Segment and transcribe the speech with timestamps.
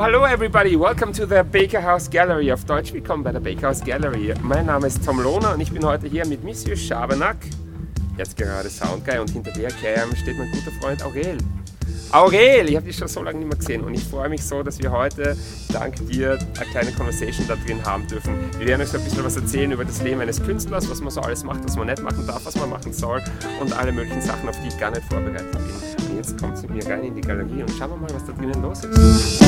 [0.00, 0.76] Hallo everybody.
[0.76, 2.52] Welcome to the Baker House Gallery.
[2.52, 4.32] Auf Deutsch willkommen bei der Baker House Gallery.
[4.42, 7.38] Mein Name ist Tom Lohner und ich bin heute hier mit Monsieur Schabernack,
[8.16, 11.38] jetzt gerade Soundguy und hinter der Cam steht mein guter Freund Aurel.
[12.10, 14.62] Aurel, ich habe dich schon so lange nicht mehr gesehen und ich freue mich so,
[14.62, 15.36] dass wir heute
[15.72, 18.34] dank dir eine kleine Conversation da drin haben dürfen.
[18.58, 21.10] Wir werden euch so ein bisschen was erzählen über das Leben eines Künstlers, was man
[21.10, 23.22] so alles macht, was man nicht machen darf, was man machen soll
[23.60, 25.60] und alle möglichen Sachen, auf die ich gar nicht vorbereitet bin.
[26.08, 28.32] Und jetzt kommt mit mir rein in die Galerie und schauen wir mal, was da
[28.32, 29.42] drinnen los ist.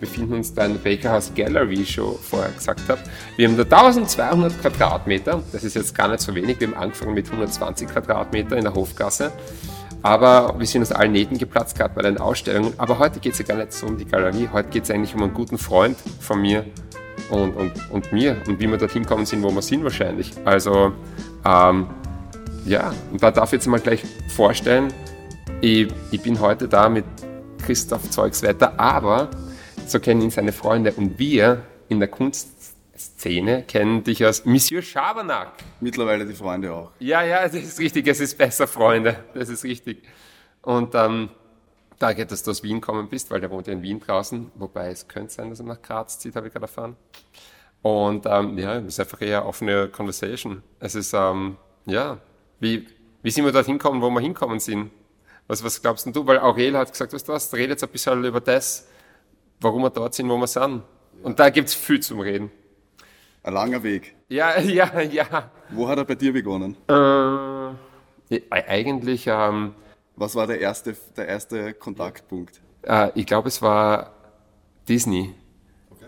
[0.00, 3.00] Befinden uns da in der Baker House Gallery, wie ich schon vorher gesagt habe.
[3.36, 7.14] Wir haben da 1200 Quadratmeter, das ist jetzt gar nicht so wenig, wir haben angefangen
[7.14, 9.32] mit 120 Quadratmeter in der Hofgasse.
[10.02, 12.72] Aber wir sind aus allen Nähten geplatzt, gerade bei den Ausstellungen.
[12.78, 15.14] Aber heute geht es ja gar nicht so um die Galerie, heute geht es eigentlich
[15.14, 16.64] um einen guten Freund von mir
[17.28, 20.32] und, und, und mir und wie wir dorthin kommen sind, wo wir sind wahrscheinlich.
[20.44, 20.92] Also
[21.44, 21.86] ähm,
[22.64, 24.02] ja, und da darf ich jetzt mal gleich
[24.34, 24.92] vorstellen,
[25.60, 27.04] ich, ich bin heute da mit
[27.64, 29.28] Christoph Zeugswetter, aber
[29.90, 35.52] so kennen ihn seine Freunde und wir in der Kunstszene kennen dich als Monsieur Schabernack.
[35.80, 36.92] Mittlerweile die Freunde auch.
[36.98, 40.02] Ja, ja, das ist richtig, es ist besser, Freunde, das ist richtig.
[40.62, 41.30] Und ähm,
[41.98, 44.88] danke, dass du aus Wien gekommen bist, weil der wohnt ja in Wien draußen, wobei
[44.90, 46.96] es könnte sein, dass er nach Graz zieht, habe ich gerade erfahren.
[47.82, 50.62] Und ähm, ja, es ist einfach eher offene Conversation.
[50.80, 52.18] Es ist, ähm, ja,
[52.58, 52.86] wie,
[53.22, 54.90] wie sind wir dorthin gekommen, wo wir hinkommen sind?
[55.46, 56.26] Was, was glaubst denn du?
[56.26, 58.86] Weil Aurel hat gesagt, weißt du was, redet jetzt ein bisschen über das,
[59.60, 60.82] warum wir dort sind, wo wir sind.
[61.22, 62.50] Und da gibt's viel zum Reden.
[63.42, 64.14] Ein langer Weg.
[64.28, 65.50] Ja, ja, ja.
[65.70, 66.76] Wo hat er bei dir begonnen?
[66.88, 69.74] Äh, eigentlich, ähm,
[70.16, 72.60] Was war der erste, der erste Kontaktpunkt?
[72.82, 74.12] äh, ich glaube, es war
[74.88, 75.34] Disney.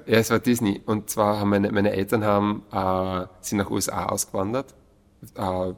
[0.06, 0.82] Ja, es war Disney.
[0.84, 4.74] Und zwar haben meine, meine Eltern haben, äh, sind nach USA ausgewandert.
[5.34, 5.74] Äh,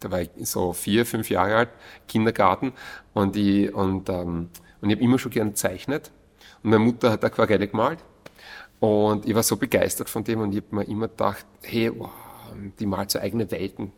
[0.00, 1.68] da war ich so vier, fünf Jahre alt,
[2.06, 2.72] Kindergarten.
[3.14, 4.50] Und ich, und, ähm,
[4.80, 6.10] und ich habe immer schon gern gezeichnet.
[6.62, 7.98] Und meine Mutter hat Aquarelle gemalt.
[8.80, 12.10] Und ich war so begeistert von dem und ich habe mir immer gedacht, hey, wow,
[12.78, 13.92] die malt so eigene Welten.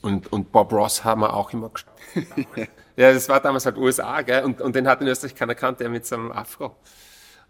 [0.00, 1.94] Und, und Bob Ross haben wir auch immer geschaut.
[2.96, 4.44] ja, das war damals halt USA, gell?
[4.44, 6.76] Und, und den hat in Österreich keiner kannt, der mit seinem Afro.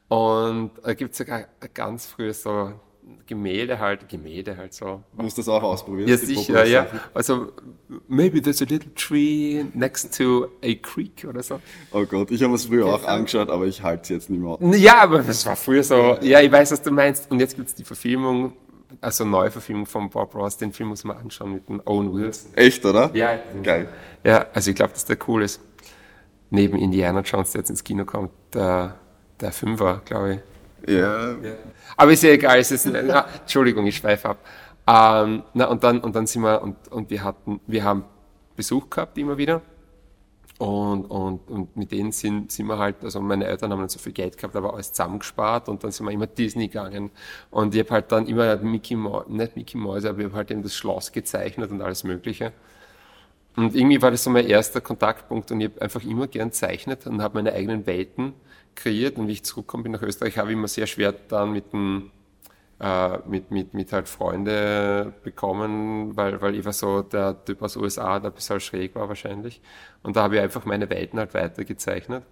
[0.09, 2.73] Und da gibt's sogar ganz früh so
[3.27, 5.03] Gemälde halt, Gemälde halt so.
[5.17, 6.09] Du musst das auch ausprobieren.
[6.09, 6.87] Ja, sicher, ja.
[7.15, 7.53] Also,
[8.07, 11.61] maybe there's a little tree next to a creek oder so.
[11.93, 14.59] Oh Gott, ich habe es früher auch angeschaut, aber ich halte es jetzt nicht mehr.
[14.79, 16.19] Ja, aber das war früher so.
[16.21, 17.31] Ja, ich weiß, was du meinst.
[17.31, 18.53] Und jetzt gibt's die Verfilmung,
[19.01, 20.57] also Neuverfilmung von Bob Ross.
[20.59, 22.53] Den Film muss man anschauen mit dem Owen Wilson.
[22.55, 23.11] Echt, oder?
[23.15, 23.89] Ja, Geil.
[24.23, 25.61] Ja, also ich glaube, dass der cool ist.
[26.51, 28.97] Neben Indiana Jones, der jetzt ins Kino kommt, der,
[29.41, 30.54] der Fünfer, glaube ich.
[30.87, 31.37] Ja.
[31.97, 34.39] Aber ist ja egal, es ist, na, Entschuldigung, ich schweife ab.
[34.87, 38.05] Ähm, na, und dann, und dann sind wir, und, und wir hatten, wir haben
[38.57, 39.63] Besuch gehabt immer wieder.
[40.59, 43.99] Und, und, und mit denen sind, sind wir halt, also meine Eltern haben nicht so
[43.99, 47.11] viel Geld gehabt, aber alles zusammengespart und dann sind wir immer Disney gegangen.
[47.51, 50.51] Und ich habe halt dann immer Mickey Mouse, nicht Mickey Mouse, aber ich habe halt
[50.53, 52.53] eben das Schloss gezeichnet und alles Mögliche.
[53.57, 57.07] Und irgendwie war das so mein erster Kontaktpunkt und ich habe einfach immer gern zeichnet
[57.07, 58.35] und habe meine eigenen Welten
[58.75, 59.19] kreiert.
[59.19, 62.11] Und wie ich zurückgekommen bin nach Österreich, habe ich immer sehr schwer dann mit dem
[62.81, 67.77] äh, mit, mit, mit halt Freunde bekommen, weil, weil ich war so der Typ aus
[67.77, 69.61] USA, der ein bisschen schräg war wahrscheinlich.
[70.03, 72.25] Und da habe ich einfach meine Welten halt weitergezeichnet.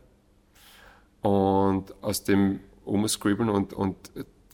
[1.20, 3.96] Und aus dem Umscribbeln und, und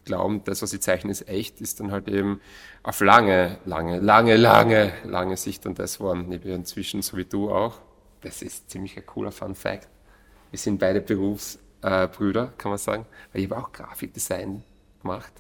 [0.05, 2.41] glauben, das, was ich zeichne, ist echt, ist dann halt eben
[2.83, 6.31] auf lange, lange, lange, lange, lange Sicht dann das worden.
[6.33, 7.79] Ich bin inzwischen, so wie du auch.
[8.21, 9.89] Das ist ziemlich ein cooler Fun Fact.
[10.51, 13.07] Wir sind beide Berufsbrüder, äh, Brüder, kann man sagen.
[13.33, 14.63] Weil ich habe auch Grafikdesign
[15.03, 15.33] gemacht.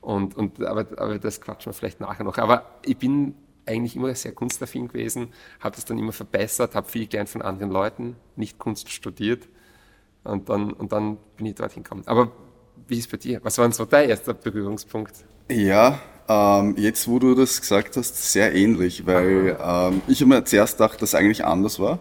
[0.00, 2.38] Und, und, aber, aber das quatschen wir vielleicht nachher noch.
[2.38, 3.34] Aber ich bin
[3.66, 7.70] eigentlich immer sehr kunstaffin gewesen, habe das dann immer verbessert, habe viel gelernt von anderen
[7.70, 9.48] Leuten, nicht Kunst studiert.
[10.24, 12.02] Und dann, und dann bin ich dorthin gekommen.
[12.06, 12.32] Aber
[12.88, 13.40] wie ist es bei dir?
[13.42, 15.24] Was war denn so dein erster Berührungspunkt?
[15.50, 15.98] Ja,
[16.28, 20.78] ähm, jetzt wo du das gesagt hast, sehr ähnlich, weil ähm, ich habe mir zuerst
[20.78, 21.98] gedacht, dass es eigentlich anders war.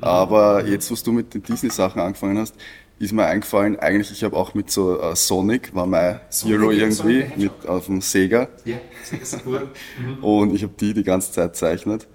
[0.00, 2.54] Aber jetzt, was du mit den Disney-Sachen angefangen hast,
[2.98, 6.82] ist mir eingefallen, eigentlich, ich habe auch mit so äh, Sonic, war mein Zero ja,
[6.84, 7.36] irgendwie, Sonic.
[7.36, 8.48] mit auf dem Sega.
[8.64, 9.68] Ja, sehr cool.
[10.20, 12.08] Und ich habe die die ganze Zeit zeichnet.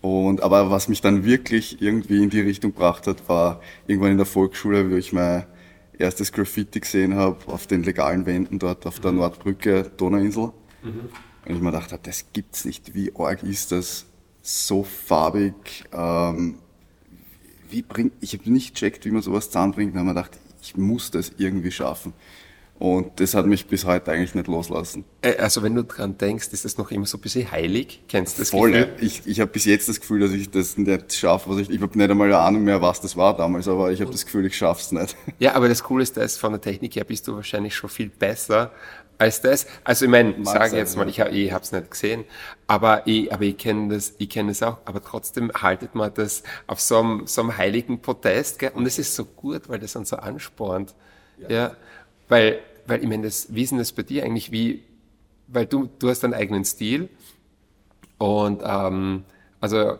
[0.00, 4.16] Und, aber was mich dann wirklich irgendwie in die Richtung gebracht hat, war irgendwann in
[4.16, 5.46] der Volksschule, wo ich mein
[5.98, 10.52] erstes Graffiti gesehen habe, auf den legalen Wänden dort auf der Nordbrücke, Donauinsel.
[10.82, 12.94] Und ich mir gedacht habe, das gibt's nicht.
[12.94, 14.06] Wie arg ist das?
[14.42, 15.84] So farbig.
[15.92, 16.58] Ähm,
[17.70, 19.94] wie bringt, ich habe nicht checkt, wie man sowas zusammenbringt.
[19.94, 22.12] Habe mir gedacht, ich muss das irgendwie schaffen.
[22.80, 25.04] Und das hat mich bis heute eigentlich nicht loslassen.
[25.38, 28.02] Also wenn du dran denkst, ist das noch immer so ein bisschen heilig?
[28.08, 28.72] Kennst du das Voll.
[28.72, 28.88] Gefühl?
[29.02, 31.50] Ich, ich habe bis jetzt das Gefühl, dass ich das nicht schaffe.
[31.50, 34.00] Was ich ich habe nicht einmal eine Ahnung mehr, was das war damals, aber ich
[34.00, 35.14] habe das Gefühl, ich schaff's nicht.
[35.38, 38.08] Ja, aber das Coole ist, dass von der Technik her bist du wahrscheinlich schon viel
[38.08, 38.72] besser
[39.20, 39.66] als das.
[39.84, 41.28] Also ich meine, sage jetzt mal, ja.
[41.28, 42.24] ich, ich habe es nicht gesehen,
[42.66, 44.78] aber ich, aber ich kenne das, ich kenne das auch.
[44.86, 48.72] Aber trotzdem haltet man das auf so einem, so einem heiligen Protest, gell?
[48.74, 50.94] und es ist so gut, weil das dann so anspornt.
[51.48, 51.76] Ja,
[52.28, 54.52] weil, weil ich meine, das, wie ist denn das bei dir eigentlich?
[54.52, 54.84] Wie,
[55.48, 57.08] weil du, du hast deinen eigenen Stil
[58.18, 59.24] und ähm,
[59.60, 59.98] also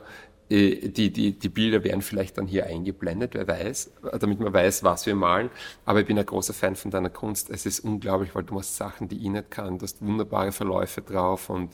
[0.51, 5.07] die, die, die Bilder werden vielleicht dann hier eingeblendet, wer weiß, damit man weiß, was
[5.07, 5.49] wir malen.
[5.85, 7.51] Aber ich bin ein großer Fan von deiner Kunst.
[7.51, 9.79] Es ist unglaublich, weil du machst Sachen, die ich nicht kann.
[9.79, 11.71] Du hast wunderbare Verläufe drauf und,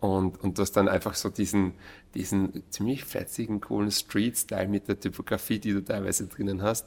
[0.00, 1.74] und, und du hast dann einfach so diesen,
[2.14, 6.86] diesen ziemlich fetzigen, coolen Street-Style mit der Typografie, die du teilweise drinnen hast.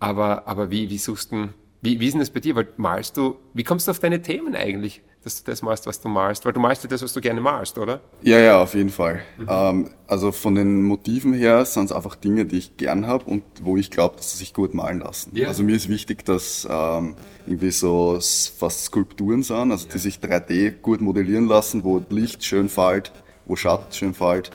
[0.00, 1.50] Aber, aber wie, wie suchst du,
[1.80, 2.56] wie, wie ist denn das bei dir?
[2.56, 6.00] Weil malst du, wie kommst du auf deine Themen eigentlich, dass du das malst, was
[6.00, 6.44] du malst?
[6.46, 8.00] Weil du malst ja das, was du gerne malst, oder?
[8.22, 9.20] Ja, ja, auf jeden Fall.
[9.46, 13.42] Ähm, also von den Motiven her sind es einfach Dinge, die ich gern habe und
[13.62, 15.32] wo ich glaube, dass sie sich gut malen lassen.
[15.34, 15.48] Ja.
[15.48, 18.18] Also mir ist wichtig, dass ähm, irgendwie so
[18.58, 23.12] fast Skulpturen sind, also die sich 3D gut modellieren lassen, wo Licht schön fällt,
[23.44, 24.50] wo Schatten schön fällt.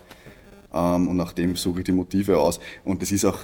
[0.74, 2.60] Ähm, und nach dem suche ich die Motive aus.
[2.84, 3.40] Und das ist auch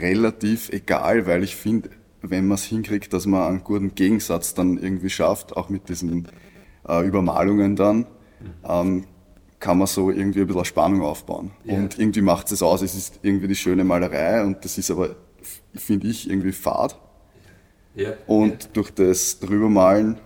[0.00, 1.90] relativ egal, weil ich finde,
[2.22, 6.28] wenn man es hinkriegt, dass man einen guten Gegensatz dann irgendwie schafft, auch mit diesen
[6.88, 8.06] äh, Übermalungen dann,
[8.64, 9.04] ähm,
[9.58, 11.52] kann man so irgendwie ein bisschen Spannung aufbauen.
[11.64, 15.14] Und irgendwie macht es aus, es ist irgendwie die schöne Malerei und das ist aber,
[15.74, 16.98] finde ich, irgendwie fad.
[17.94, 18.14] Ja.
[18.26, 20.18] Und durch das Drübermalen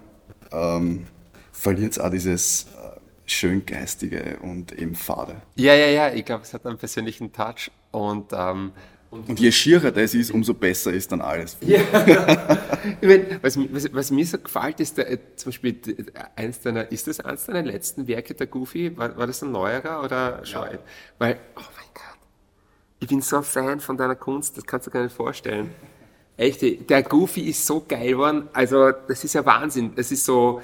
[0.52, 1.06] ähm,
[1.52, 5.36] verliert es auch dieses äh, schön geistige und eben fade.
[5.56, 8.72] Ja, ja, ja, ich glaube, es hat einen persönlichen Touch und, ähm,
[9.26, 11.56] und je schierer das ist, umso besser ist dann alles.
[11.62, 11.80] ja.
[13.00, 15.76] ich mein, was, was, was mir so gefällt, ist der, äh, zum Beispiel
[16.34, 18.96] eins deiner, ist das eins deiner letzten Werke, der Goofy?
[18.96, 20.62] War, war das ein neuerer oder schon?
[20.62, 20.80] alt?
[21.18, 22.18] Weil, oh mein Gott,
[23.00, 25.70] ich bin so ein Fan von deiner Kunst, das kannst du gar nicht vorstellen.
[26.36, 26.60] Echt,
[26.90, 29.92] der Goofy ist so geil geworden, also das ist ja Wahnsinn.
[29.94, 30.60] Das ist so,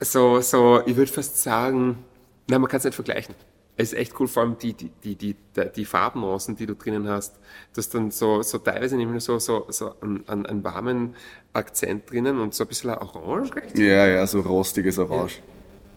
[0.00, 2.04] so, so, ich würde fast sagen,
[2.48, 3.34] nein, man kann es nicht vergleichen.
[3.78, 5.36] Es ist echt cool, vor allem die, die, die, die,
[5.74, 7.34] die- Farbnuancen, die du drinnen hast.
[7.74, 11.14] Du hast dann so, so teilweise nämlich so, so, so einen, einen, warmen
[11.52, 13.54] Akzent drinnen und so ein bisschen orange.
[13.54, 13.78] recht?
[13.78, 15.40] Ja, ja, so rostiges Orange.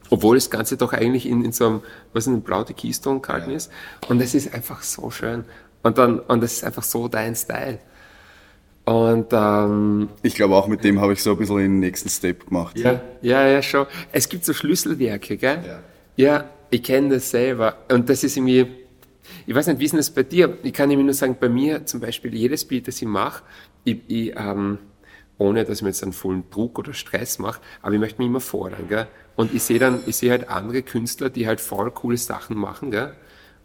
[0.09, 1.81] Obwohl das Ganze doch eigentlich in, in so einem,
[2.11, 3.71] was ist ein blau die Keystone gehalten ist.
[4.09, 5.45] Und es ist einfach so schön.
[5.83, 7.79] Und dann, und das ist einfach so dein Style.
[8.85, 12.47] Und, ähm, Ich glaube auch mit dem habe ich so ein bisschen den nächsten Step
[12.47, 12.77] gemacht.
[12.77, 13.85] Ja, ja, ja, schon.
[14.11, 15.63] Es gibt so Schlüsselwerke, gell?
[15.65, 15.79] Ja.
[16.15, 17.77] Ja, ich kenne das selber.
[17.92, 18.68] Und das ist irgendwie,
[19.45, 20.57] ich weiß nicht, wie ist denn das bei dir?
[20.63, 23.44] Ich kann nämlich nur sagen, bei mir zum Beispiel, jedes Bild, das ich mache,
[23.83, 24.80] ich, ich, ähm,
[25.38, 28.27] ohne dass ich mir jetzt einen vollen Druck oder Stress mache, aber ich möchte mich
[28.27, 29.07] immer fordern, gell?
[29.36, 32.92] Und ich sehe dann, ich sehe halt andere Künstler, die halt voll coole Sachen machen,
[32.92, 33.13] gell?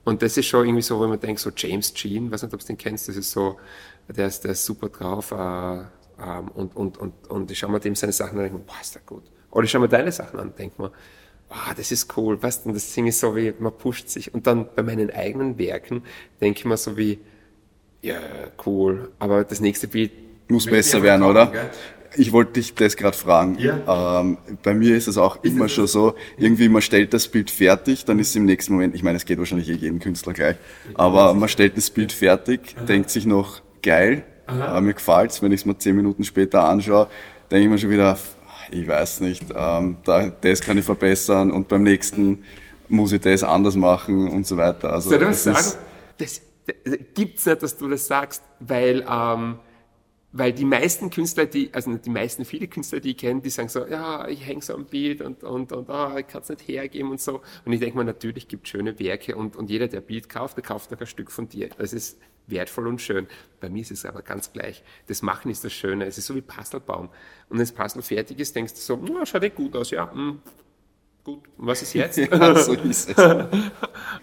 [0.04, 2.60] Und das ist schon irgendwie so, wo man denkt, so James Jean, weiß nicht, ob
[2.60, 3.58] du den kennst, das ist so,
[4.08, 5.78] der ist, der ist super drauf, äh,
[6.22, 8.80] ähm, und, und, und, und ich schaue mir dem seine Sachen an und denke, boah,
[8.80, 9.24] ist der gut.
[9.50, 10.92] Oder ich schaue mir deine Sachen an denke mir,
[11.48, 14.34] wow, das ist cool, weißt du, und das Ding ist so wie, man pusht sich.
[14.34, 16.02] Und dann bei meinen eigenen Werken
[16.40, 17.18] denke ich mir so wie,
[18.02, 18.18] ja,
[18.66, 20.12] cool, aber das nächste Bild
[20.48, 21.46] Muss besser werden, haben, oder?
[21.46, 21.70] gell?
[22.16, 23.58] Ich wollte dich das gerade fragen.
[23.58, 24.20] Ja.
[24.20, 28.04] Ähm, bei mir ist es auch immer schon so, irgendwie man stellt das Bild fertig,
[28.04, 30.56] dann ist es im nächsten Moment, ich meine, es geht wahrscheinlich eh jedem Künstler gleich,
[30.94, 35.60] aber man stellt das Bild fertig, denkt sich noch, geil, äh, mir gefällt's, wenn ich
[35.60, 37.08] es mir zehn Minuten später anschaue,
[37.50, 38.18] denke ich mir schon wieder,
[38.70, 42.44] ich weiß nicht, ähm, da, das kann ich verbessern und beim nächsten
[42.88, 44.92] muss ich das anders machen und so weiter.
[44.92, 45.56] Also Soll ich das sagen?
[46.18, 49.58] Das, das gibt's nicht, dass du das sagst, weil, ähm,
[50.36, 53.50] weil die meisten Künstler, die, also nicht die meisten, viele Künstler, die ich kenne, die
[53.50, 56.48] sagen so, ja, ich hänge so am Bild und, und, und ah, ich kann es
[56.48, 57.40] nicht hergeben und so.
[57.64, 60.56] Und ich denke mal, natürlich gibt schöne Werke und, und jeder, der ein Bild kauft,
[60.56, 61.68] der kauft auch ein Stück von dir.
[61.78, 63.28] Das ist wertvoll und schön.
[63.60, 64.82] Bei mir ist es aber ganz gleich.
[65.06, 66.04] Das Machen ist das Schöne.
[66.04, 67.06] Es ist so wie Puzzlebaum.
[67.06, 67.10] Und
[67.50, 70.40] wenn das Puzzle fertig ist, denkst du so, na, schaut eh gut aus, ja, hm,
[71.22, 71.44] gut.
[71.56, 72.18] Und was ist jetzt?
[72.18, 73.24] ja, so ist es.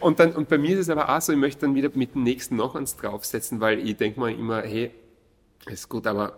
[0.01, 2.15] Und, dann, und bei mir ist es aber auch so, ich möchte dann wieder mit
[2.15, 4.91] dem nächsten noch eins draufsetzen, weil ich denke mal immer, hey,
[5.67, 6.33] ist gut, aber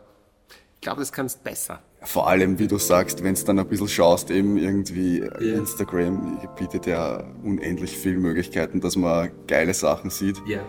[0.76, 1.80] ich glaube, das kannst besser.
[2.02, 6.86] Vor allem, wie du sagst, wenn es dann ein bisschen schaust, eben irgendwie Instagram bietet
[6.86, 10.42] ja unendlich viele Möglichkeiten, dass man geile Sachen sieht.
[10.46, 10.60] Ja.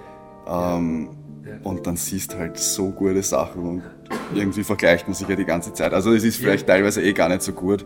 [0.47, 1.09] Ähm,
[1.65, 3.83] Und dann siehst halt so gute Sachen und
[4.35, 5.93] irgendwie vergleicht man sich ja die ganze Zeit.
[5.93, 7.85] Also es ist vielleicht teilweise eh gar nicht so gut.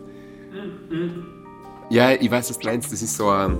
[1.89, 2.91] Ja, ich weiß, was du meinst.
[2.91, 3.57] Das ist so ein,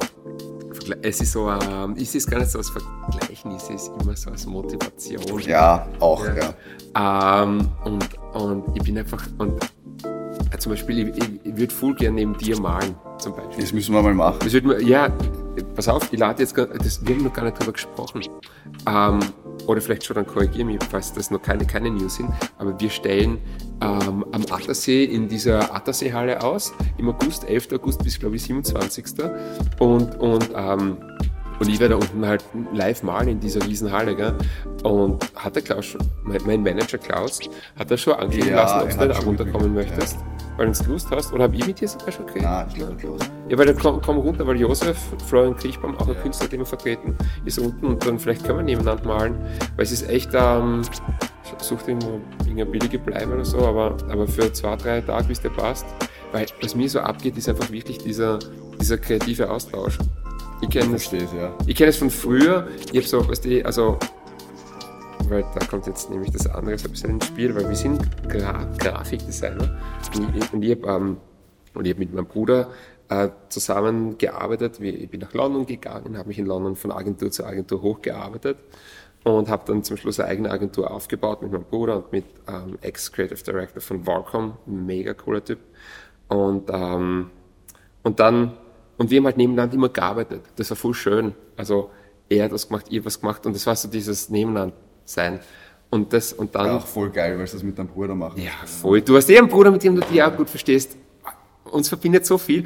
[1.01, 3.89] es ist so ein, ich sehe es gar nicht so als Vergleichen, ich sehe es
[4.01, 5.39] immer so als Motivation.
[5.41, 7.43] Ja, auch, ja.
[7.43, 9.60] Ähm, und, und ich bin einfach, und
[10.58, 13.62] zum Beispiel, ich, ich, ich würde voll gerne neben dir malen, zum Beispiel.
[13.62, 14.39] Das müssen wir mal machen.
[14.41, 15.10] Das wird, ja,
[15.75, 18.22] pass auf, ich lade jetzt, das, wir haben noch gar nicht drüber gesprochen.
[18.88, 19.19] Ähm,
[19.70, 22.32] oder vielleicht schon, dann korrigiere mich, falls das noch keine, keine News sind.
[22.58, 23.38] Aber wir stellen
[23.82, 27.74] ähm, am Attersee in dieser Atterseehalle aus, im August, 11.
[27.74, 29.06] August bis, glaube ich, 27.
[29.78, 30.98] Und, und, ähm,
[31.60, 34.34] und ich werde da unten halt live malen in dieser Riesenhalle, gell?
[34.82, 37.40] Und hat der Klaus schon, mein, Manager Klaus,
[37.78, 40.18] hat er schon angehen Ja, lassen, ob du da runterkommen möchtest?
[40.60, 41.32] Weil du es gewusst hast?
[41.32, 42.44] Oder habe ich mit dir sogar schon geredet?
[42.44, 43.22] Nein, ich glaube, Klaus.
[43.48, 46.66] Ja, weil dann komm, komm runter, weil Josef, Florian Kriechbaum, auch ein Künstler, den wir
[46.66, 49.36] vertreten, ist unten und dann vielleicht können wir nebeneinander malen,
[49.78, 50.82] weil es ist echt, ähm,
[51.62, 55.50] sucht irgendwo irgendeine billige Bleibe oder so, aber, aber für zwei, drei Tage, bis der
[55.51, 55.86] passt,
[56.34, 58.39] weil was mir so abgeht, ist einfach wirklich dieser,
[58.82, 59.98] dieser kreative Austausch.
[60.62, 61.56] Ich kenne das, es, ja.
[61.68, 63.98] ich kenne es von früher, ich habe so, weißt du, also,
[65.29, 68.01] weil da kommt jetzt nämlich das andere so ein bisschen ins Spiel, weil wir sind
[68.27, 69.77] Gra Grafikdesigner
[70.15, 71.17] und ich, und ich habe ähm,
[71.75, 72.69] hab mit meinem Bruder
[73.09, 74.79] äh, zusammengearbeitet.
[74.79, 78.57] Ich bin nach London gegangen, habe mich in London von Agentur zu Agentur hochgearbeitet
[79.24, 82.77] und habe dann zum Schluss eine eigene Agentur aufgebaut mit meinem Bruder und mit ähm,
[82.81, 85.59] Ex-Creative Director von Varcom, mega cooler Typ.
[86.27, 87.29] Und, ähm,
[88.03, 88.57] und dann,
[88.98, 90.41] und wir haben halt nebeneinander immer gearbeitet.
[90.55, 91.33] Das war voll schön.
[91.57, 91.89] Also
[92.29, 94.75] er hat was gemacht, ihr was gemacht und das war so dieses Nebeneinander
[95.10, 95.39] sein.
[95.89, 96.68] Und das, und dann.
[96.68, 99.01] Ja, auch voll geil, weil du das mit deinem Bruder machen Ja, voll.
[99.01, 100.96] Du hast eh einen Bruder, mit dem du dich auch gut verstehst.
[101.66, 102.66] Uns verbindet so viel.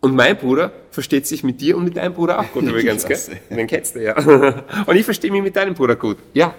[0.00, 3.18] Und mein Bruder versteht sich mit dir und mit deinem Bruder auch gut übrigens, gell?
[3.50, 4.16] Den kennst du ja.
[4.86, 6.16] Und ich verstehe mich mit deinem Bruder gut.
[6.32, 6.54] Ja.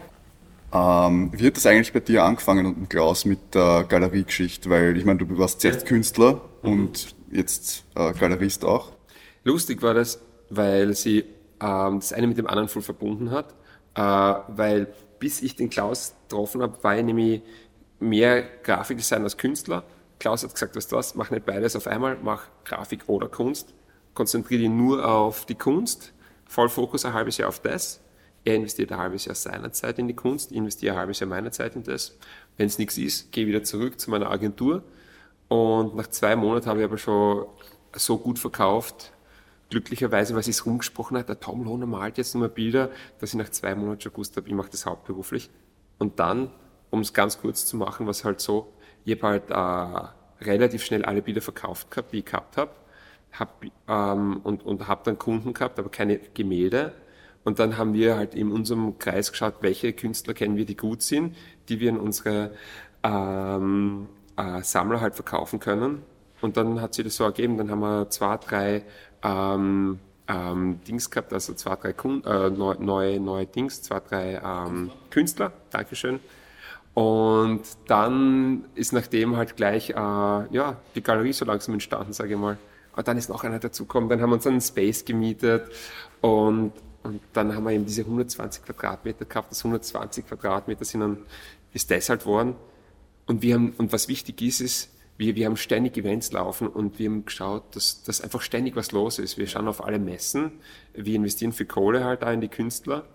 [0.74, 4.70] Ähm, wie hat das eigentlich bei dir angefangen und mit Klaus mit der Galeriegeschichte?
[4.70, 8.92] Weil ich meine, du warst zuerst Künstler und jetzt äh, Galerist auch.
[9.44, 11.26] Lustig war das, weil sie
[11.60, 13.54] ähm, das eine mit dem anderen voll verbunden hat.
[13.96, 14.88] Äh, weil
[15.22, 17.42] bis ich den Klaus getroffen habe, war ich nämlich
[18.00, 19.84] mehr Grafikdesign als Künstler.
[20.20, 23.74] Klaus hat gesagt, was du was, mach nicht beides auf einmal, mach Grafik oder Kunst.
[24.16, 26.12] Konzentriere dich nur auf die Kunst,
[26.46, 28.02] voll Fokus ein halbes Jahr auf das.
[28.44, 31.52] Er investiert ein halbes Jahr seiner Zeit in die Kunst, investiere ein halbes Jahr meiner
[31.52, 32.18] Zeit in das.
[32.58, 34.84] Wenn es nichts ist, gehe wieder zurück zu meiner Agentur.
[35.48, 37.46] Und nach zwei Monaten habe ich aber schon
[37.94, 39.12] so gut verkauft,
[39.72, 43.36] glücklicherweise, weil sie es rumgesprochen hat, der Tom Lohner malt jetzt nur Bilder, dass ich
[43.36, 45.50] nach zwei Monaten schon gewusst habe, ich mache das hauptberuflich.
[45.98, 46.52] Und dann,
[46.92, 48.74] um es ganz kurz zu machen, was halt so,
[49.06, 52.72] ich habe halt äh, relativ schnell alle Bilder verkauft gehabt, die ich gehabt habe,
[53.32, 56.94] hab, ähm, und, und habe dann Kunden gehabt, aber keine Gemälde.
[57.44, 61.02] Und dann haben wir halt in unserem Kreis geschaut, welche Künstler kennen wir, die gut
[61.02, 61.36] sind,
[61.70, 62.52] die wir in unsere
[63.04, 66.04] ähm, äh, Sammler halt verkaufen können.
[66.42, 68.84] Und dann hat sich das so ergeben, dann haben wir zwei, drei
[69.24, 74.42] ähm, ähm, Dings gehabt, also zwei, drei Kun äh, neu- neue, neue Dings, zwei, drei
[74.44, 76.20] ähm, Künstler, Dankeschön.
[76.94, 82.40] Und dann ist nachdem halt gleich äh, ja, die Galerie so langsam entstanden, sage ich
[82.40, 82.58] mal.
[82.96, 85.64] Und dann ist noch einer dazugekommen, dann haben wir uns einen Space gemietet
[86.20, 89.52] und, und dann haben wir eben diese 120 Quadratmeter gehabt.
[89.52, 91.18] Das 120 Quadratmeter sind dann,
[91.72, 92.56] ist das halt worden.
[93.28, 94.90] Und wir haben, und was wichtig ist, ist,
[95.22, 98.92] wir, wir haben ständig Events laufen und wir haben geschaut, dass, dass einfach ständig was
[98.92, 99.38] los ist.
[99.38, 100.54] Wir schauen auf alle Messen,
[100.94, 103.06] wir investieren für Kohle halt auch in die Künstler.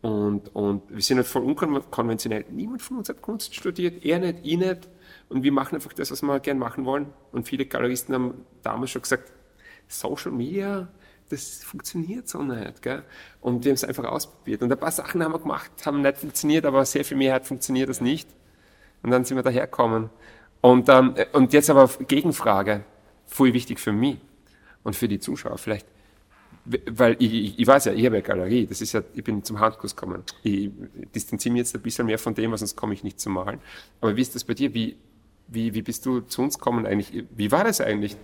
[0.00, 2.44] Und, und wir sind halt voll unkonventionell.
[2.50, 4.88] Niemand von uns hat Kunst studiert, er nicht, ich nicht.
[5.28, 7.12] Und wir machen einfach das, was wir gern machen wollen.
[7.32, 9.32] Und viele Galeristen haben damals schon gesagt,
[9.88, 10.86] Social Media,
[11.28, 12.82] das funktioniert so nicht.
[12.82, 13.02] Gell?
[13.40, 14.62] Und wir haben es einfach ausprobiert.
[14.62, 17.48] Und ein paar Sachen haben wir gemacht, haben nicht funktioniert, aber sehr viel mehr hat
[17.48, 18.28] funktioniert das nicht.
[19.02, 20.10] Und dann sind wir daherkommen.
[20.60, 22.84] Und, ähm, und jetzt aber Gegenfrage,
[23.26, 24.18] voll wichtig für mich
[24.82, 25.86] und für die Zuschauer vielleicht.
[26.64, 29.42] Weil ich, ich, ich weiß ja, ich habe ja Galerie, das ist ja, ich bin
[29.42, 30.22] zum Handkurs gekommen.
[30.42, 30.70] Ich
[31.14, 33.60] distanziere mich jetzt ein bisschen mehr von dem, sonst komme ich nicht zum Malen.
[34.00, 34.74] Aber wie ist das bei dir?
[34.74, 34.96] Wie,
[35.46, 37.24] wie, wie bist du zu uns gekommen eigentlich?
[37.34, 38.16] Wie war das eigentlich?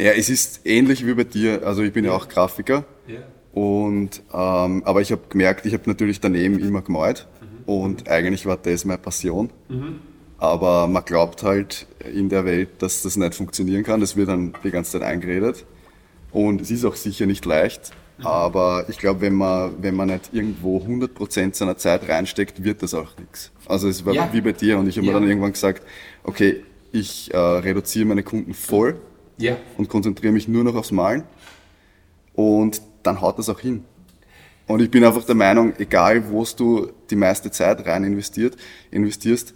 [0.00, 1.66] Ja, es ist ähnlich wie bei dir.
[1.66, 2.84] Also ich bin ja, auch Grafiker.
[3.06, 3.20] Ja.
[3.52, 7.26] Und, ähm, aber ich habe gemerkt, ich habe natürlich daneben immer gemalt.
[7.66, 9.50] Und eigentlich war das meine Passion.
[10.38, 14.00] Aber man glaubt halt in der Welt, dass das nicht funktionieren kann.
[14.00, 15.64] Das wird dann die ganze Zeit eingeredet.
[16.30, 17.90] Und es ist auch sicher nicht leicht.
[18.22, 22.92] Aber ich glaube, wenn man, wenn man nicht irgendwo 100% seiner Zeit reinsteckt, wird das
[22.94, 23.52] auch nichts.
[23.66, 24.28] Also es war Ja.
[24.32, 24.78] wie bei dir.
[24.78, 25.12] Und ich habe Ja.
[25.12, 25.82] mir dann irgendwann gesagt,
[26.24, 28.96] okay, ich äh, reduziere meine Kunden voll
[29.38, 29.56] Ja.
[29.76, 31.22] und konzentriere mich nur noch aufs Malen.
[32.34, 33.84] Und dann haut das auch hin.
[34.66, 38.56] Und ich bin einfach der Meinung, egal wo du die meiste Zeit rein investiert,
[38.90, 39.54] investierst,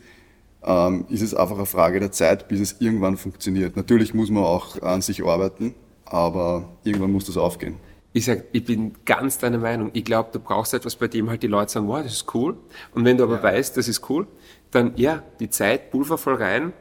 [0.65, 3.77] ähm, ist es einfach eine Frage der Zeit, bis es irgendwann funktioniert.
[3.77, 7.77] Natürlich muss man auch an sich arbeiten, aber irgendwann muss das aufgehen.
[8.15, 9.91] Ich sag, ich bin ganz deiner Meinung.
[9.95, 12.57] Ich glaube, du brauchst etwas, bei dem halt die Leute sagen, wow, das ist cool.
[12.95, 14.27] Und wenn du aber weißt, das ist cool,
[14.71, 16.73] dann ja, die Zeit pulvervoll rein,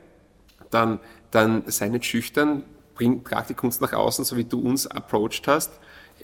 [0.70, 1.00] dann
[1.32, 5.48] dann sei nicht schüchtern, bring, trag die Kunst nach außen, so wie du uns approached
[5.48, 5.72] hast.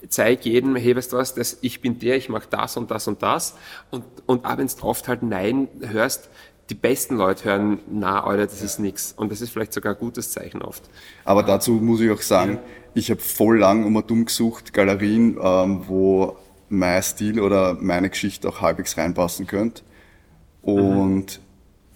[0.08, 3.08] Zeig jedem, hey, weißt du was, das, ich bin der, ich mache das und das
[3.08, 3.56] und das.
[3.90, 6.28] Und, und auch wenn du oft halt Nein hörst,
[6.70, 8.66] die besten Leute hören, na, Alter, das ja.
[8.66, 9.12] ist nix.
[9.16, 10.82] Und das ist vielleicht sogar ein gutes Zeichen oft.
[11.24, 12.60] Aber dazu muss ich auch sagen, ja.
[12.94, 16.36] ich habe voll lang um dumm gesucht, Galerien, ähm, wo
[16.68, 19.82] mein Stil oder meine Geschichte auch halbwegs reinpassen könnte.
[20.60, 21.40] Und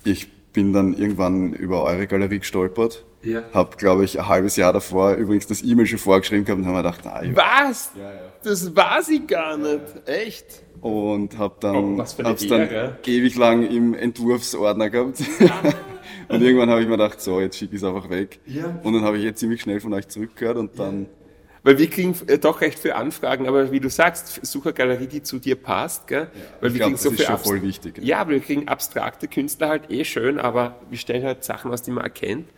[0.04, 0.12] mhm.
[0.12, 3.04] ich bin dann irgendwann über eure Galerie gestolpert.
[3.22, 3.42] Ja.
[3.52, 6.74] Hab, glaube ich, ein halbes Jahr davor übrigens das E-Mail schon vorgeschrieben gehabt und haben
[6.74, 7.92] mir gedacht, ah, Was?
[7.96, 8.20] Ja, ja.
[8.42, 9.80] Das weiß ich gar nicht.
[10.06, 10.62] Echt?
[10.82, 12.68] Und hab dann, oh, hab's dann
[13.06, 15.20] ewig lang im Entwurfsordner gehabt.
[16.28, 18.40] und irgendwann habe ich mir gedacht, so, jetzt schicke ich es einfach weg.
[18.46, 18.78] Ja.
[18.82, 21.06] Und dann habe ich jetzt ziemlich schnell von euch zurückgehört und dann
[21.64, 25.06] weil wir kriegen äh, doch recht viele Anfragen, aber wie du sagst, such eine Galerie,
[25.06, 26.22] die zu dir passt, gell?
[26.22, 27.98] Ja, weil wir glaub, kriegen so das ist schon voll wichtig.
[28.02, 31.82] Ja, aber wir kriegen abstrakte Künstler halt eh schön, aber wir stellen halt Sachen aus,
[31.82, 32.48] die man erkennt,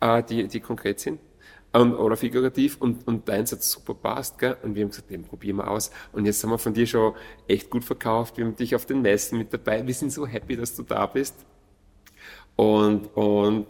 [0.00, 1.20] äh, die, die konkret sind.
[1.72, 4.56] Und, oder figurativ und, und deins hat super passt, gell?
[4.62, 5.90] Und wir haben gesagt, den probieren wir aus.
[6.12, 7.14] Und jetzt haben wir von dir schon
[7.48, 8.38] echt gut verkauft.
[8.38, 9.86] Wir haben dich auf den Messen mit dabei.
[9.86, 11.34] Wir sind so happy, dass du da bist.
[12.56, 13.66] Und, und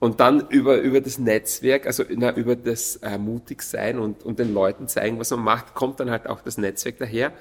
[0.00, 4.38] und dann über, über das Netzwerk, also na, über das äh, mutig sein und, und
[4.38, 7.34] den Leuten zeigen, was man macht, kommt dann halt auch das Netzwerk daher.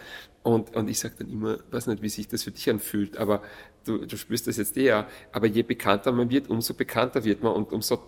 [0.44, 3.42] Und, und ich sage dann immer, weiß nicht, wie sich das für dich anfühlt, aber
[3.86, 5.08] du, du spürst das jetzt eher.
[5.32, 8.04] Aber je bekannter man wird, umso bekannter wird man und umso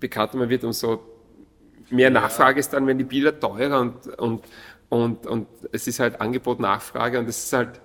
[0.00, 1.00] bekannter man wird, umso
[1.90, 4.42] mehr Nachfrage ist dann, wenn die Bilder teurer und, und,
[4.88, 7.80] und, und es ist halt Angebot, Nachfrage und es ist halt,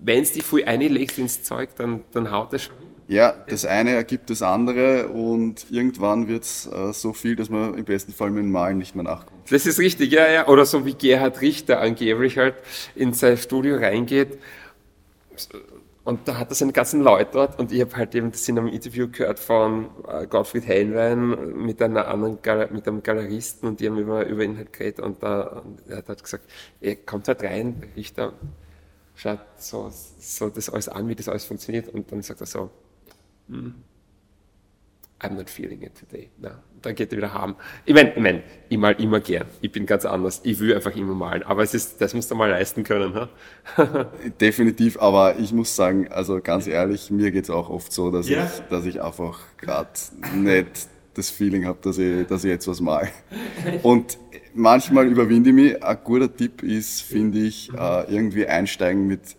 [0.00, 2.76] wenn es die viel einlegt ins Zeug, dann, dann haut es schon
[3.08, 7.74] ja, das eine ergibt das andere und irgendwann wird es äh, so viel, dass man
[7.74, 9.50] im besten Fall mit dem Malen nicht mehr nachkommt.
[9.50, 10.48] Das ist richtig, ja, ja.
[10.48, 12.54] Oder so wie Gerhard Richter angeblich halt
[12.94, 14.38] in sein Studio reingeht
[16.04, 18.58] und da hat er seine ganzen Leute dort und ich habe halt eben das in
[18.58, 22.38] einem Interview gehört von äh, Gottfried Heinlein mit einer anderen
[22.72, 25.98] mit einem Galeristen und die haben über, über ihn halt geredet und, da, und er
[25.98, 26.44] hat halt gesagt,
[26.80, 28.32] er kommt halt rein, Richter,
[29.14, 32.70] schaut so, so das alles an, wie das alles funktioniert und dann sagt er so,
[33.48, 33.74] hm.
[35.22, 36.30] I'm not feeling it today.
[36.38, 37.54] Na, dann geht er wieder haben.
[37.84, 39.46] Ich meine, ich, mein, ich mal immer gern.
[39.60, 40.40] Ich bin ganz anders.
[40.42, 41.44] Ich will einfach immer malen.
[41.44, 43.14] Aber es ist, das musst du mal leisten können.
[43.14, 43.28] Ha?
[44.40, 48.28] Definitiv, aber ich muss sagen, also ganz ehrlich, mir geht es auch oft so, dass,
[48.28, 48.44] ja.
[48.44, 49.90] ich, dass ich einfach gerade
[50.34, 53.08] nicht das Feeling habe, dass ich, dass ich jetzt was mal.
[53.82, 54.18] Und
[54.54, 55.84] manchmal überwinde ich mich.
[55.84, 59.36] Ein guter Tipp ist, finde ich, äh, irgendwie einsteigen mit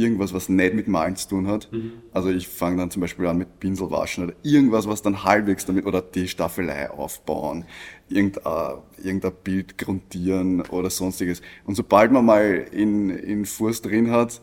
[0.00, 1.70] irgendwas, was nicht mit Malen zu tun hat.
[1.70, 1.92] Mhm.
[2.12, 5.86] Also ich fange dann zum Beispiel an mit Pinselwaschen oder irgendwas, was dann halbwegs damit,
[5.86, 7.64] oder die Staffelei aufbauen,
[8.08, 11.42] irgendein, irgendein Bild grundieren oder sonstiges.
[11.64, 14.40] Und sobald man mal in, in Fuß drin hat,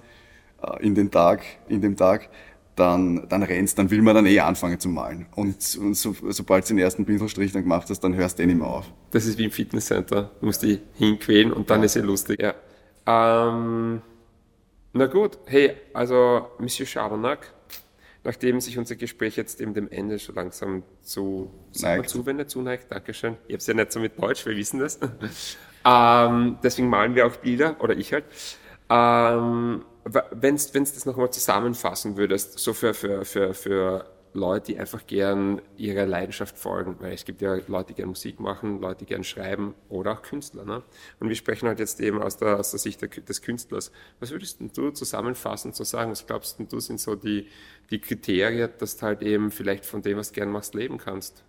[0.61, 2.29] äh, in den Tag, in dem Tag,
[2.75, 5.25] dann, dann rennst, dann will man dann eh anfangen zu malen.
[5.35, 8.45] Und, und so, sobald du den ersten Pinselstrich dann gemacht hast, dann hörst du eh
[8.45, 8.85] nicht mehr auf.
[9.09, 10.29] Das ist wie im Fitnesscenter.
[10.39, 11.85] Du musst dich hinquälen und dann ja.
[11.85, 12.39] ist es lustig.
[12.39, 12.53] Ja.
[13.07, 14.01] Ähm
[14.93, 17.53] na gut, hey, also Monsieur Schabernack,
[18.23, 23.37] nachdem sich unser Gespräch jetzt eben dem Ende schon langsam zu zuwendet, zuneigt, Dankeschön.
[23.47, 24.99] Ich habe es ja nicht so mit Deutsch, wir wissen das.
[25.85, 28.25] ähm, deswegen malen wir auch Bilder, oder ich halt.
[28.89, 34.05] Ähm, Wenn du das nochmal zusammenfassen würdest, so für, für, für, für
[34.37, 38.39] Leute, die einfach gern ihrer Leidenschaft folgen, weil es gibt ja Leute, die gern Musik
[38.39, 40.63] machen, Leute, die gern schreiben oder auch Künstler.
[40.63, 40.83] Ne?
[41.19, 43.91] Und wir sprechen halt jetzt eben aus der, aus der Sicht des Künstlers.
[44.19, 46.11] Was würdest du zusammenfassend so sagen?
[46.11, 47.47] Was glaubst du sind so die,
[47.89, 51.43] die Kriterien, dass du halt eben vielleicht von dem, was du gern machst, leben kannst?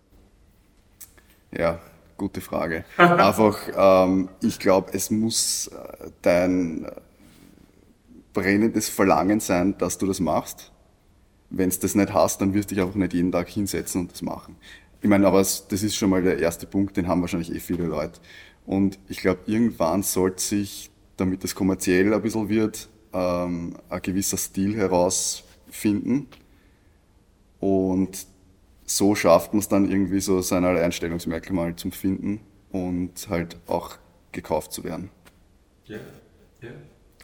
[1.51, 1.79] Ja,
[2.17, 2.85] gute Frage.
[2.97, 6.91] Einfach, ähm, ich glaube, es muss äh, dein
[8.33, 10.71] brennendes Verlangen sein, dass du das machst
[11.49, 14.11] wenn es das nicht hast, dann wirst du dich einfach nicht jeden Tag hinsetzen und
[14.11, 14.55] das machen.
[15.01, 17.85] Ich meine, aber das ist schon mal der erste Punkt, den haben wahrscheinlich eh viele
[17.85, 18.19] Leute.
[18.65, 24.37] Und ich glaube, irgendwann sollte sich, damit es kommerziell ein bisschen wird, ähm, ein gewisser
[24.37, 26.27] Stil herausfinden.
[27.59, 28.27] Und
[28.85, 33.97] so schafft man es dann irgendwie so sein Alleinstellungsmerkmal zum Finden und halt auch
[34.31, 35.09] gekauft zu werden.
[35.85, 35.97] Ja,
[36.61, 36.69] ja.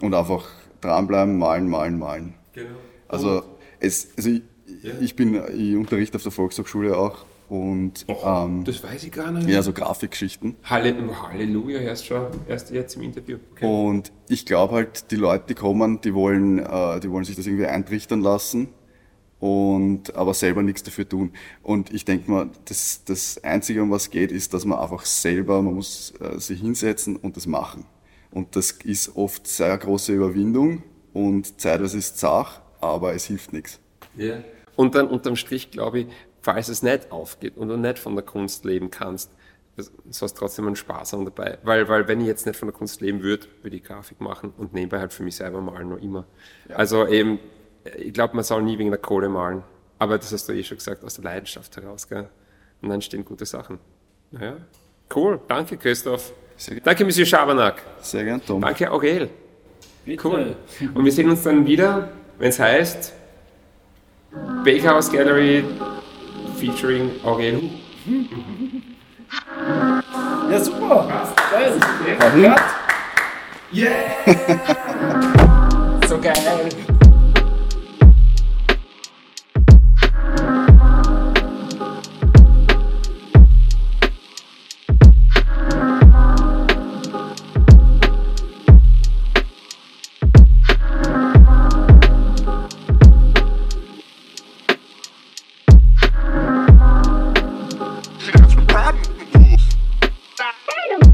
[0.01, 0.47] Und einfach
[0.81, 2.33] dranbleiben, malen, malen, malen.
[2.53, 2.77] Genau.
[3.07, 3.43] Also
[3.79, 4.41] es, also ich,
[4.83, 4.91] ja.
[4.99, 9.31] ich bin, ich unterrichte auf der Volkshochschule auch und Och, ähm, das weiß ich gar
[9.31, 9.47] nicht.
[9.47, 10.55] Ja, so Grafikgeschichten.
[10.63, 13.37] Halleluja, erst schon, erst jetzt im Interview.
[13.51, 13.65] Okay.
[13.65, 17.45] Und ich glaube halt, die Leute, die kommen, die wollen, äh, die wollen sich das
[17.45, 18.69] irgendwie eintrichtern lassen
[19.39, 21.33] und aber selber nichts dafür tun.
[21.61, 25.61] Und ich denke mal, das, das Einzige, um was geht, ist, dass man einfach selber,
[25.61, 27.85] man muss äh, sich hinsetzen und das machen.
[28.31, 30.81] Und das ist oft sehr große Überwindung
[31.13, 33.79] und zeitweise ist es zach aber es hilft nichts.
[34.15, 34.37] Ja.
[34.75, 36.07] Und dann unterm Strich glaube ich,
[36.41, 39.31] falls es nicht aufgeht und du nicht von der Kunst leben kannst,
[39.77, 41.57] so hast trotzdem einen Spaß haben dabei.
[41.63, 44.53] Weil, weil wenn ich jetzt nicht von der Kunst leben würde, würde ich Grafik machen
[44.57, 46.25] und nebenbei halt für mich selber malen noch immer.
[46.69, 46.77] Ja.
[46.77, 47.39] Also eben,
[47.97, 49.63] ich glaube, man soll nie wegen der Kohle malen.
[49.97, 52.29] Aber das hast du eh schon gesagt, aus der Leidenschaft heraus, gell?
[52.81, 53.79] Und dann stehen gute Sachen.
[54.31, 54.57] Naja,
[55.15, 55.39] cool.
[55.47, 56.33] Danke, Christoph.
[56.83, 57.81] Danke, Monsieur Schabernack.
[58.01, 58.61] Sehr gern, Tom.
[58.61, 59.29] Danke, Aurel.
[60.05, 60.27] Bitte.
[60.27, 60.55] Cool.
[60.93, 63.13] Und wir sehen uns dann wieder, wenn es heißt
[64.63, 65.63] Bakehouse Gallery
[66.59, 67.61] featuring Aurel.
[70.51, 71.07] Ja, super.
[71.51, 71.73] Geil.
[73.71, 73.89] Yeah!
[76.07, 76.94] so geil.
[100.67, 101.04] Adam!